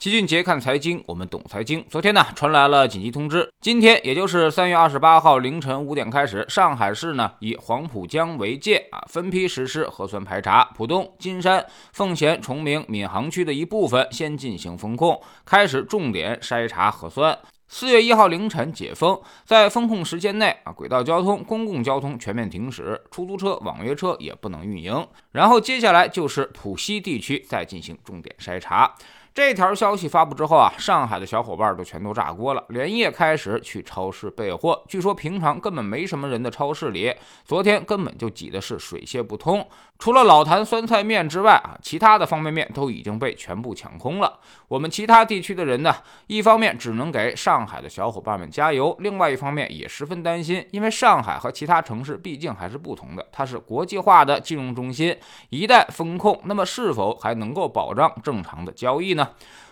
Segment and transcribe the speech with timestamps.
[0.00, 1.84] 齐俊杰看财经，我们懂财经。
[1.90, 10.64] 昨天呢，传来了紧急通知，今天也就是三月二十八号凌晨五点开始，上海市呢以黄浦江为界啊，分批实施核酸排查。
[10.74, 17.38] 浦东、金山、奉贤、崇明、闵行区的一部分先进行封控，开始重点筛查核酸。
[17.68, 25.06] 四月一号凌晨解封，在封控时间内啊，轨道交通、公共交通全面停驶，出租车、网约车也不能运营。
[25.32, 28.94] 然后接下来就是浦西地区再进行重点筛查。
[29.32, 34.82] 这条消息发布之后啊，上海的小伙伴都全都炸锅了，连夜开始去超市备货。
[34.88, 37.14] 据说平常根本没什么人的超市里，
[37.44, 39.64] 昨天根本就挤的是水泄不通。
[40.00, 44.40] 除了老坛酸菜面之外啊，其他的方便面都已经被全部抢空了。
[44.66, 45.94] 我们其他地区的人呢，
[46.26, 55.16] 一方面只能给上海的小伙伴们加油，另外一方面也十分担心，因为上海和其他城市毕竟还是不同的，它是国际化的金融中心，
[55.50, 59.19] 一旦封控，那么是否还能够保障正常的交易呢？
[59.20, 59.30] 呢，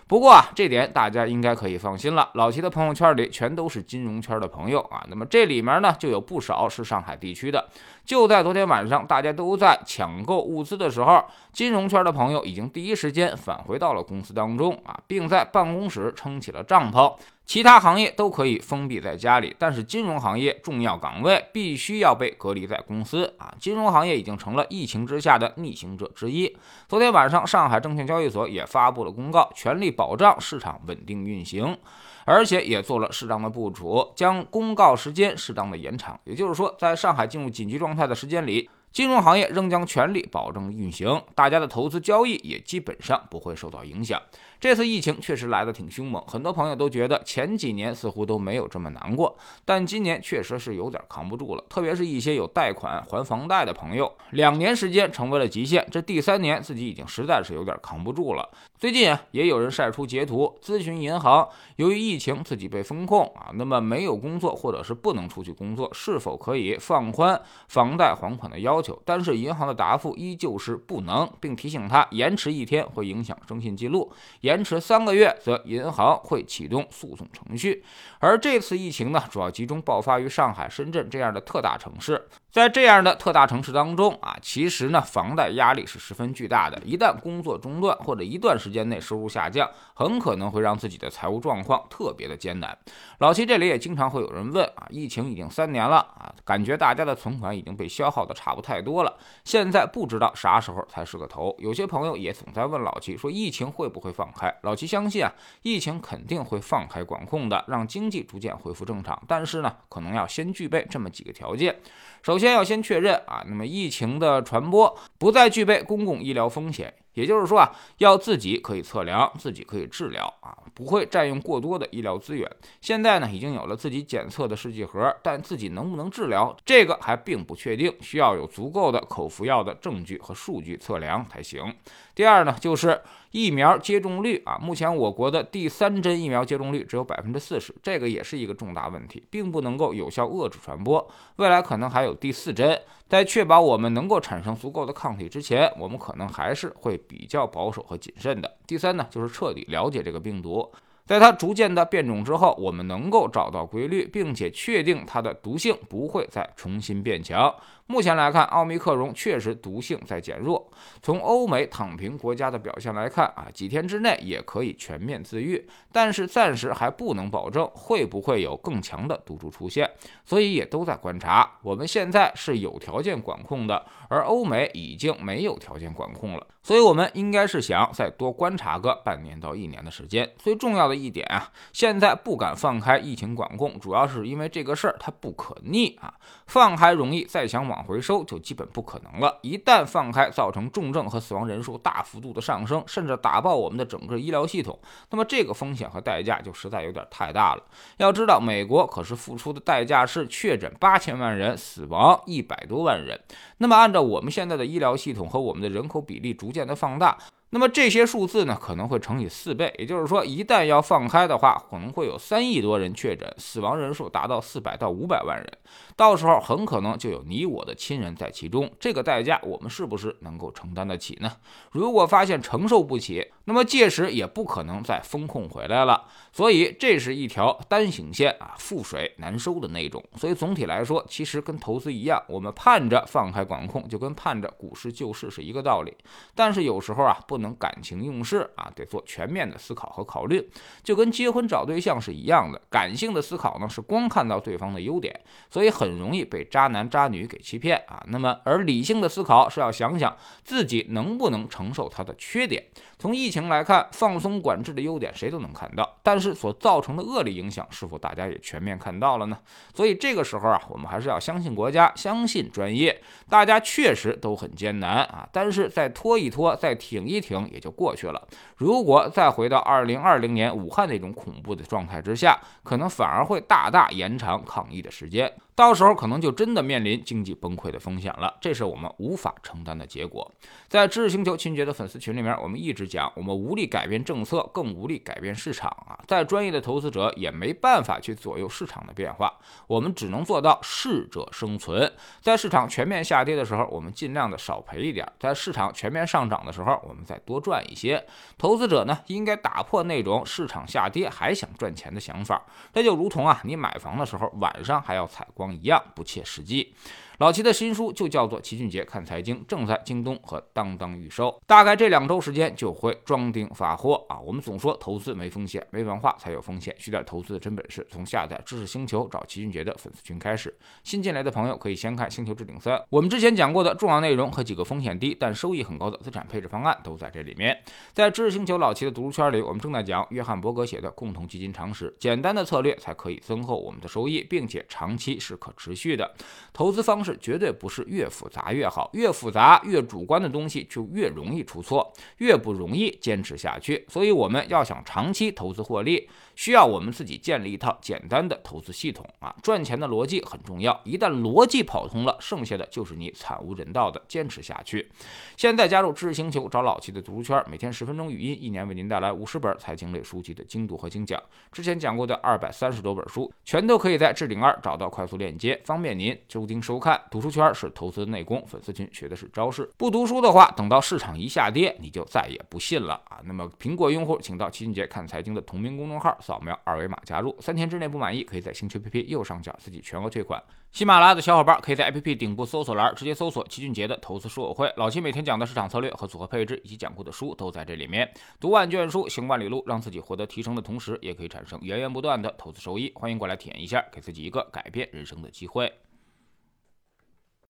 [0.09, 2.31] 不过啊，这点大家应该可以放心了。
[2.33, 7.69] 老齐的朋友圈里全都是金融圈的朋友啊，那么这里面呢就有不少是上海地区的。
[8.03, 17.13] 就在昨天晚上，大家都在抢购物资的时候，金融圈的朋友已经第一时间返回到了公司当中啊，并在办公室撑起了帐篷。
[17.45, 23.51] 其他行业都可以封闭在家里，但是金融行业重要岗位必须要被隔离在公司啊！
[23.59, 26.55] 金融行业已经成了疫情之下的逆行者之一。
[26.87, 31.77] 昨天晚上，上海证券交易所也发布了公告，全力保障市场稳定运行，
[32.23, 36.17] 而且也做了适当的部署，将公告时间适当的延长。
[36.23, 38.69] 也就是说，在上海进入紧急状态的时间里。
[38.91, 44.19] 金融行业仍将全力保证运行，大家的投资交易也基本上不会受到影响。
[44.59, 51.63] 这次疫情确实来得挺凶猛，很多朋友都觉得前几年似乎都没有这么难过，但今年确实是有点扛不住了。
[51.69, 58.49] 特别是一些有贷款还房贷的朋友，两年时间成为了极限，这第三年自己已经实在是有点扛不住了。
[58.77, 68.69] 最近啊，也有人晒出截图，咨询银行，由于疫情自己被封控啊，那么没有工作或者是不能出去工作，是否可以放宽房贷还款的要？
[68.69, 74.11] 要求，但是银行的答复依旧是不能，并提醒他延迟一天会影响征信记录，
[74.49, 77.83] 延迟三个月则银行会启动诉讼程序。
[78.17, 82.27] 而这次疫情呢，主要集中爆发于上海、深圳这样的特大城市。
[82.51, 86.81] 在这样的特大城市当中啊，其实呢，房贷压力是十分巨大的。
[86.83, 92.75] 一旦工作中断或者一段时间内收入下降，很可能会让自己的财务状况特别的艰难。
[93.19, 101.55] 老七这里也经常会有人问啊，疫情已经三年了啊，感觉大家的存款已经被消耗的差不太多了，现在不知道啥时候才是个头。
[101.59, 104.51] 有些朋友也总在问老七说，疫情会不会放开？
[104.63, 109.21] 老七相信啊，疫情肯定会放开管控的，让经济逐渐恢复正常。
[109.27, 111.79] 但是呢，可能要先具备这么几个条件。
[112.23, 116.93] 首首先要先确认啊，那么疫情的传播不再具备公共医疗风险。
[117.13, 122.49] 也就是说啊，要自己可以测量，自己可以治疗啊，不会占用过多的医疗资源。
[122.79, 131.75] 现在呢，已经有了自己检测的试剂盒，但自己能不能治疗，这个还并不确定，需要有足够的口服药的证据和数据测量才行。
[132.15, 141.05] 第二呢，就是疫苗接种率啊，目前我国的第三针疫苗接种率只有百分之四十，这个也是一个重大问题，并不能够有效遏制传播。
[141.37, 146.99] 未来可能还有第四针，在确保我们能够产生足够的抗体之前，我们可能还是会。
[147.09, 148.57] 比较保守和谨慎的。
[148.67, 150.71] 第三呢，就是彻底了解这个病毒。
[151.05, 157.51] 在它逐渐的变种之后，我们能够找到规律，并且确定它的毒性不会再重新变强。
[157.91, 160.69] 目前来看，奥密克戎确实毒性在减弱。
[161.01, 169.89] 从欧美躺平国家的表现来看啊，几天之内也可以全面自愈，但是暂时还不能保证会不会有更强的毒株出现，
[170.23, 171.53] 所以也都在观察。
[171.63, 180.31] 我们现在是有条件管控的，而欧美已经没有条件管控了，所以我们应该是想再多观察个半年到一年的时间。
[180.37, 186.13] 最重要的一点啊，现在不敢放开疫情管控，主要是因为这个事儿它不可逆啊，
[186.45, 187.78] 放开容易，再想往。
[187.83, 189.37] 回收就基本不可能了。
[189.41, 194.77] 一旦放开，造成重症和死亡人数大幅度的上升，甚至打爆我们的整个医疗系统，
[195.09, 197.63] 那么这个风险和代价就实在有点太大了。
[197.97, 203.19] 要知道，美国可是付出的代价是确诊八千万人，死亡一百多万人。
[203.57, 207.17] 那么按照我们现在的医疗系统和我们的人口比例逐渐的放大。
[207.51, 215.57] 那么这些数字呢，可能会乘以四倍，也就是说，一旦要放开的话，可能会有三亿多人确诊，死亡人数达到四百到五百万人，
[215.95, 221.31] 到时候很可能就有你我的亲人在其中，这个代价我们是不是能够承担得起呢？
[221.71, 226.05] 如果发现承受不起，那么届时也不可能再风控回来了。
[226.31, 230.03] 所以这是一条单行线啊，覆水难收的那种。
[230.15, 235.97] 所以总体来说，其实跟投资一样，我们盼着放开管控，就跟盼着股市救市是一个道理。
[236.35, 237.38] 但是有时候啊，不。
[237.39, 240.49] 能感情用事啊，得做全面的思考和考虑。
[240.83, 245.19] 就跟结婚找对象是一样的，感性的思考呢是光看到对方的优点，
[245.49, 248.03] 所以很容易被渣男渣女给欺骗啊。
[248.07, 252.63] 那么而理性的思考是要想想自己能不能承受他的缺点。
[252.97, 259.37] 从疫情来看，放松管制的优点谁都能看到，但是所造成的恶劣影响是否大家也全面看到了呢？
[259.73, 263.01] 所以这个时候啊，我们还是要相信国家，相信专业。
[263.29, 268.27] 大家确实都很艰难啊，但是再拖一拖，再挺一挺也就过去了。
[268.55, 275.31] 如果再回到二零二零年武汉那种恐怖的状态之下，可能反而会大大延长抗疫的时间。
[275.59, 280.31] 到时候可能就真的面临经济崩溃的风险了，这是我们无法承担的结果。
[280.69, 285.99] 在知识星球秦杰的粉丝群里面，我们一直讲，我们无力改变政策，更无力改变市场啊！
[286.07, 291.91] 再专业的投资者也没办法去左右市场的变化，我们只能做到适者生存。
[292.21, 298.01] 在市场全面下跌的时候，我们尽量的少赔一点；在市场全面上涨的时候，我们再多赚一些。
[298.37, 302.41] 投资者呢，应该打破那种市场下跌还想赚钱的想法。
[302.71, 305.48] 这就如同啊，你买房的时候晚上还要采光。
[305.53, 306.73] 一样不切实际。
[307.19, 314.17] 老齐的新书就叫做《齐俊杰看财经》，正在京东和当当预售，大概这两周时间就会装订发货啊。
[314.17, 320.57] 我们总说投资没风险，没文化才有风险，学点投资的真本事，从下载知识星球找齐俊杰的粉丝群开始。
[320.85, 327.61] 新进来的朋友可以先看《星球置顶三》，我们之前讲过的重要内容和几个风险低但收益很高的资产配置方案都在这里面。
[327.91, 336.15] 在知识星球老齐的读书圈里，我们正在讲约翰伯格写的《共同基金常识》，简单的策略才可以增厚我们的收益，并且长期是可持续的。
[336.53, 343.85] 投资方式绝对不是越复杂越好，越复杂越主观的东西就越容易出错，越不容易坚持下去。
[343.87, 349.35] 所以我们要想长期投资获利，需要我们自己建立一套简单的投资系统啊！
[349.41, 354.89] 赚钱的逻辑很重要，一旦逻辑跑通了，剩下的就是你惨无人道的坚持下去。
[355.35, 361.21] 现在加入知识星球，找老齐的读书圈，每天十分钟语音，一年为您带来五十本财经类书籍的精读和精讲。
[361.51, 369.69] 之前讲过的二百三十多本书，全都可以在置顶二找到快速链接，方便您收听收看读书圈是投资内功，粉丝群学的是招式。
[369.77, 373.19] 不读书的话，等到市场一下跌，你就再也不信了啊！
[373.23, 377.35] 那么苹果用户，请到齐俊杰看财经的同名公众号，扫描二维码加入。
[377.39, 380.41] 三天之内不满意，可以在星球 APP 右上角自己全额退款。
[380.71, 384.71] 喜马拉雅的小伙伴可以在 APP 顶部搜索栏直接搜索齐俊杰的投资书友会。
[384.77, 388.07] 老齐每天讲的市场策略和组合配置，以及讲过的书都在这里面。
[388.39, 392.91] 读万卷书，行万里路，让自己获得提升的同时，也可以产生源源不断的投资收益。
[392.93, 395.73] 欢迎过来体验一下，给自己一个改变人生的机会。